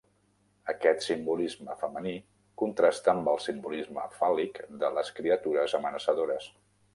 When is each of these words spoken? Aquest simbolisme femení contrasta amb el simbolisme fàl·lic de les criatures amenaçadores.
Aquest 0.71 1.03
simbolisme 1.07 1.75
femení 1.81 2.13
contrasta 2.61 3.11
amb 3.13 3.29
el 3.35 3.39
simbolisme 3.49 4.07
fàl·lic 4.23 4.59
de 4.85 4.91
les 4.97 5.13
criatures 5.21 5.77
amenaçadores. 5.83 6.51